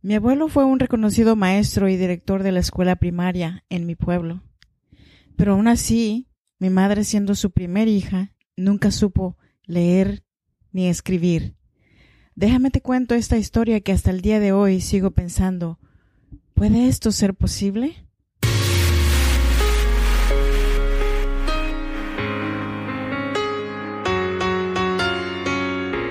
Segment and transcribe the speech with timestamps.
[0.00, 4.42] Mi abuelo fue un reconocido maestro y director de la escuela primaria en mi pueblo.
[5.36, 6.28] Pero aún así,
[6.60, 10.24] mi madre siendo su primer hija, nunca supo leer
[10.72, 11.56] ni escribir.
[12.36, 15.80] Déjame te cuento esta historia que hasta el día de hoy sigo pensando,
[16.54, 18.07] ¿puede esto ser posible?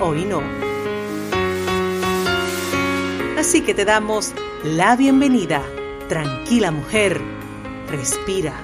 [0.00, 0.40] hoy no.
[3.38, 4.32] Así que te damos
[4.64, 5.62] la bienvenida.
[6.08, 7.20] Tranquila mujer,
[7.88, 8.54] respira.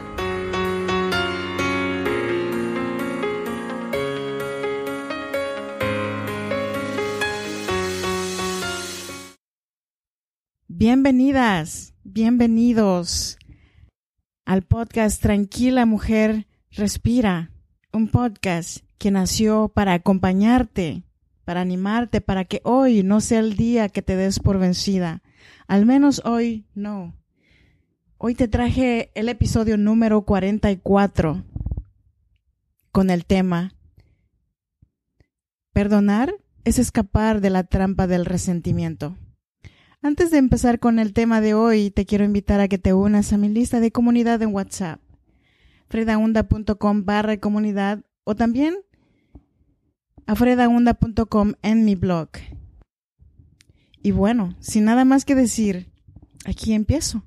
[10.68, 13.36] Bienvenidas, bienvenidos
[14.44, 17.50] al podcast Tranquila Mujer Respira,
[17.92, 21.02] un podcast que nació para acompañarte
[21.48, 25.22] para animarte, para que hoy no sea el día que te des por vencida.
[25.66, 27.16] Al menos hoy no.
[28.18, 31.42] Hoy te traje el episodio número 44
[32.92, 33.72] con el tema
[35.72, 39.16] Perdonar es escapar de la trampa del resentimiento.
[40.02, 43.32] Antes de empezar con el tema de hoy, te quiero invitar a que te unas
[43.32, 45.00] a mi lista de comunidad en WhatsApp,
[45.88, 48.76] fredaunda.com barra comunidad o también
[50.28, 52.28] afredaunda.com en mi blog.
[54.02, 55.90] Y bueno, sin nada más que decir,
[56.44, 57.24] aquí empiezo.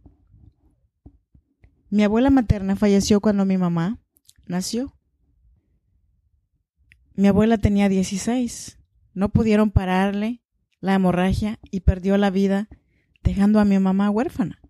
[1.90, 4.00] Mi abuela materna falleció cuando mi mamá
[4.46, 4.96] nació.
[7.16, 8.78] Mi abuela tenía 16.
[9.16, 10.44] No pudieron pararle
[10.80, 12.70] la hemorragia y perdió la vida
[13.24, 14.62] dejando a mi mamá huérfana.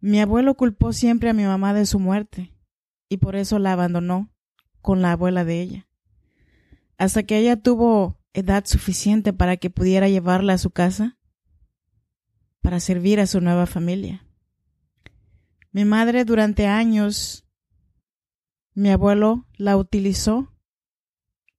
[0.00, 2.56] Mi abuelo culpó siempre a mi mamá de su muerte
[3.10, 4.32] y por eso la abandonó
[4.80, 5.88] con la abuela de ella
[7.02, 11.18] hasta que ella tuvo edad suficiente para que pudiera llevarla a su casa
[12.60, 14.24] para servir a su nueva familia.
[15.72, 17.44] Mi madre durante años,
[18.74, 20.54] mi abuelo la utilizó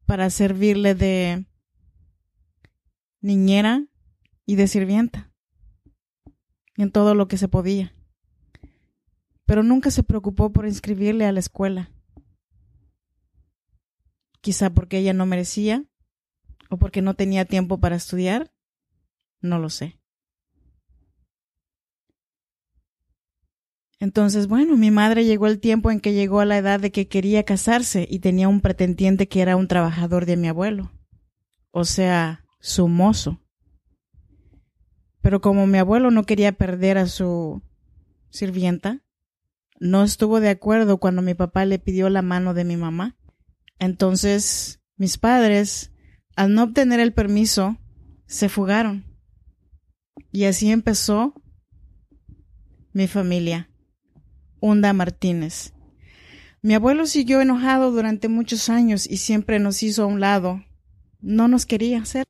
[0.06, 1.46] para servirle de
[3.20, 3.86] niñera
[4.46, 5.34] y de sirvienta
[6.78, 7.94] en todo lo que se podía.
[9.44, 11.92] Pero nunca se preocupó por inscribirle a la escuela
[14.44, 15.86] quizá porque ella no merecía
[16.70, 18.54] o porque no tenía tiempo para estudiar,
[19.40, 19.98] no lo sé.
[24.00, 27.08] Entonces, bueno, mi madre llegó el tiempo en que llegó a la edad de que
[27.08, 30.92] quería casarse y tenía un pretendiente que era un trabajador de mi abuelo,
[31.72, 33.40] o sea, su mozo.
[35.22, 37.62] Pero como mi abuelo no quería perder a su
[38.30, 39.00] sirvienta,
[39.80, 43.16] no estuvo de acuerdo cuando mi papá le pidió la mano de mi mamá.
[43.84, 45.92] Entonces, mis padres,
[46.38, 47.78] al no obtener el permiso,
[48.28, 49.04] se fugaron.
[50.32, 51.34] Y así empezó
[52.94, 53.70] mi familia,
[54.62, 55.74] Hunda Martínez.
[56.62, 60.64] Mi abuelo siguió enojado durante muchos años y siempre nos hizo a un lado.
[61.20, 62.24] No nos quería hacer.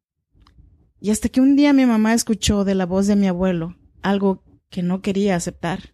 [0.99, 4.43] Y hasta que un día mi mamá escuchó de la voz de mi abuelo algo
[4.71, 5.93] que no quería aceptar.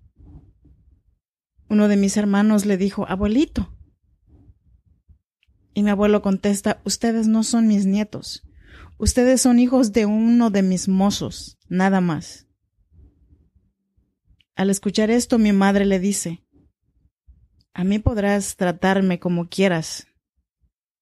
[1.67, 3.75] Uno de mis hermanos le dijo, Abuelito,
[5.73, 8.43] y mi abuelo contesta, ustedes no son mis nietos.
[8.97, 12.47] Ustedes son hijos de uno de mis mozos, nada más.
[14.55, 16.43] Al escuchar esto, mi madre le dice,
[17.73, 20.07] a mí podrás tratarme como quieras,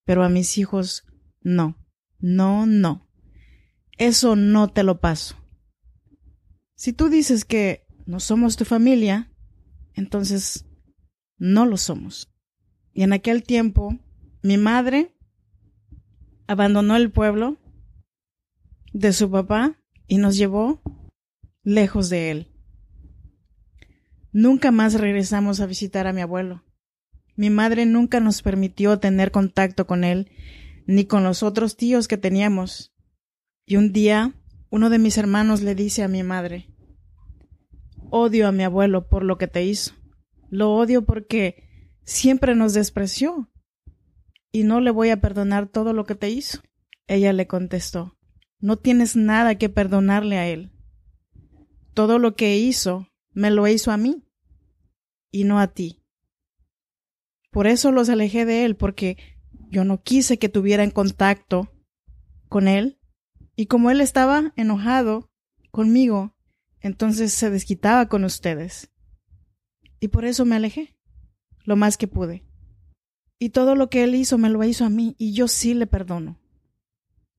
[0.04, 1.04] pero a mis hijos
[1.40, 1.76] no,
[2.20, 3.08] no, no.
[3.96, 5.36] Eso no te lo paso.
[6.76, 9.32] Si tú dices que no somos tu familia,
[9.94, 10.66] entonces
[11.36, 12.32] no lo somos.
[12.92, 13.98] Y en aquel tiempo
[14.42, 15.14] mi madre
[16.46, 17.56] abandonó el pueblo
[18.92, 20.80] de su papá y nos llevó
[21.62, 22.52] lejos de él.
[24.32, 26.64] Nunca más regresamos a visitar a mi abuelo.
[27.34, 30.30] Mi madre nunca nos permitió tener contacto con él,
[30.86, 32.94] ni con los otros tíos que teníamos.
[33.66, 34.34] Y un día,
[34.70, 36.68] uno de mis hermanos le dice a mi madre,
[38.10, 39.94] odio a mi abuelo por lo que te hizo.
[40.50, 43.50] Lo odio porque siempre nos despreció
[44.52, 46.60] y no le voy a perdonar todo lo que te hizo.
[47.06, 48.16] Ella le contestó,
[48.60, 50.72] no tienes nada que perdonarle a él.
[51.94, 54.24] todo lo que hizo, me lo hizo a mí
[55.32, 56.04] y no a ti.
[57.50, 59.16] Por eso los alejé de él, porque
[59.68, 61.72] yo no quise que tuvieran contacto
[62.48, 63.00] con él.
[63.56, 65.30] Y como él estaba enojado
[65.72, 66.36] conmigo,
[66.80, 68.92] entonces se desquitaba con ustedes.
[69.98, 70.96] Y por eso me alejé,
[71.64, 72.47] lo más que pude.
[73.38, 75.86] Y todo lo que él hizo me lo hizo a mí, y yo sí le
[75.86, 76.38] perdono.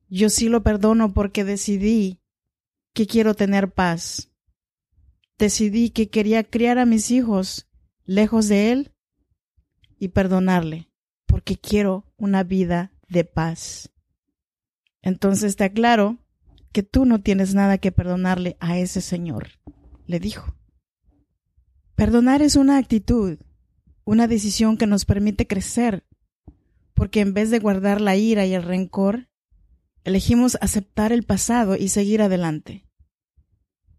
[0.10, 2.20] Yo sí lo perdono porque decidí
[2.94, 4.32] que quiero tener paz.
[5.38, 7.68] Decidí que quería criar a mis hijos
[8.06, 8.92] lejos de él
[10.00, 10.90] y perdonarle,
[11.26, 13.92] porque quiero una vida de paz.
[15.02, 16.18] Entonces te aclaro
[16.72, 19.60] que tú no tienes nada que perdonarle a ese Señor,
[20.06, 20.56] le dijo.
[21.96, 23.40] Perdonar es una actitud,
[24.10, 26.04] una decisión que nos permite crecer,
[26.96, 29.30] porque en vez de guardar la ira y el rencor,
[30.04, 32.88] elegimos aceptar el pasado y seguir adelante.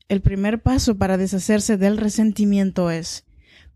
[0.09, 3.25] El primer paso para deshacerse del resentimiento es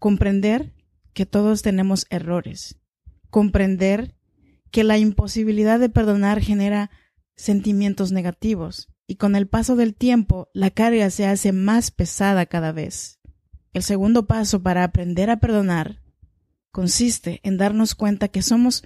[0.00, 0.74] comprender
[1.12, 2.80] que todos tenemos errores,
[3.30, 4.16] comprender
[4.72, 6.90] que la imposibilidad de perdonar genera
[7.36, 12.72] sentimientos negativos y con el paso del tiempo la carga se hace más pesada cada
[12.72, 13.20] vez.
[13.72, 16.02] El segundo paso para aprender a perdonar
[16.74, 18.82] consiste en darnos cuenta que somos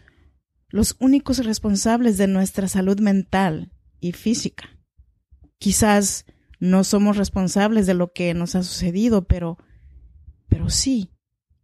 [0.69, 4.79] los únicos responsables de nuestra salud mental y física.
[5.59, 6.27] Quizás
[6.61, 9.57] no somos responsables de lo que nos ha sucedido, pero
[10.49, 11.15] pero sí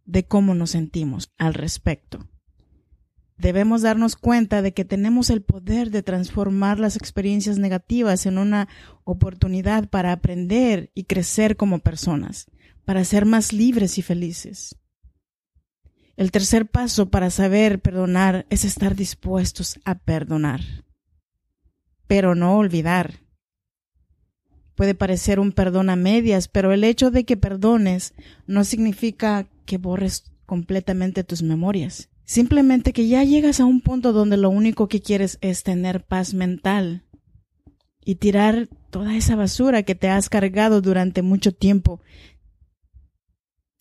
[0.05, 2.27] de cómo nos sentimos al respecto.
[3.37, 8.67] Debemos darnos cuenta de que tenemos el poder de transformar las experiencias negativas en una
[9.03, 12.47] oportunidad para aprender y crecer como personas,
[12.83, 14.75] para ser más libres y felices.
[16.17, 20.61] El tercer paso para saber perdonar es estar dispuestos a perdonar,
[22.07, 23.19] pero no olvidar.
[24.75, 28.13] Puede parecer un perdón a medias, pero el hecho de que perdones
[28.47, 34.35] no significa que borres completamente tus memorias Simplemente que ya llegas a un punto donde
[34.35, 37.03] lo único que quieres es tener paz mental
[38.03, 42.01] y tirar toda esa basura que te has cargado durante mucho tiempo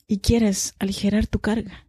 [0.06, 1.86] y quieres aligerar tu carga.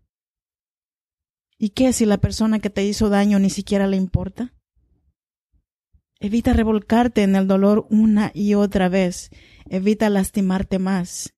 [1.58, 4.54] ¿Y qué si la persona que te hizo daño ni siquiera le importa?
[6.20, 9.30] Evita revolcarte en el dolor una y otra vez.
[9.70, 11.34] Evita lastimarte más.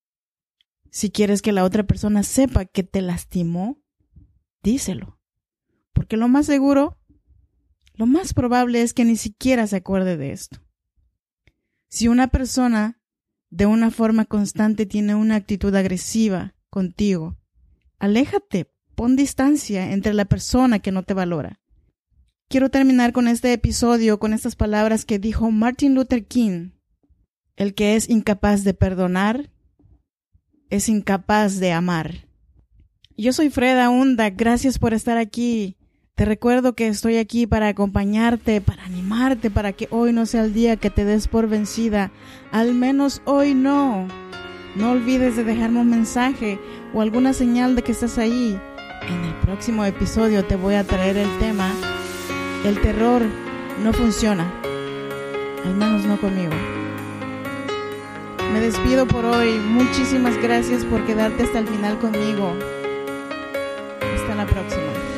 [0.92, 3.82] Si quieres que la otra persona sepa que te lastimó,
[4.64, 5.20] díselo.
[5.94, 6.98] Porque lo más seguro,
[7.94, 10.60] lo más probable es que ni siquiera se acuerde de esto.
[11.90, 13.02] Si una persona
[13.50, 17.38] de una forma constante tiene una actitud agresiva contigo,
[17.98, 21.60] aléjate, pon distancia entre la persona que no te valora.
[22.50, 26.72] Quiero terminar con este episodio con estas palabras que dijo Martin Luther King.
[27.56, 29.52] El que es incapaz de perdonar
[30.72, 32.28] es incapaz de amar.
[33.16, 35.78] Yo soy Freda Hunda, gracias por estar aquí.
[36.16, 40.56] Te recuerdo que estoy aquí para acompañarte, para animarte, para que hoy no sea el
[40.56, 42.12] día que te des por vencida.
[42.52, 44.08] Al menos hoy no.
[44.76, 46.60] No olvides de dejarme un mensaje
[46.96, 48.60] o alguna señal de que estás ahí.
[49.08, 51.72] En el próximo episodio te voy a traer el tema
[52.66, 53.24] El terror
[53.84, 54.52] no funciona.
[55.66, 56.54] Al menos no conmigo.
[58.54, 59.60] Me despido por hoy.
[59.60, 62.54] Muchísimas gracias por quedarte hasta el final conmigo
[64.38, 65.17] la próxima.